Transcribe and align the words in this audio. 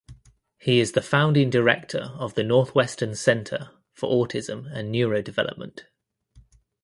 He 0.57 0.79
is 0.79 0.93
the 0.93 1.01
founding 1.03 1.51
director 1.51 2.09
of 2.15 2.33
the 2.33 2.41
Northwestern 2.43 3.13
Center 3.13 3.69
for 3.93 4.09
Autism 4.09 4.65
and 4.75 4.91
Neurodevelopment. 4.91 5.81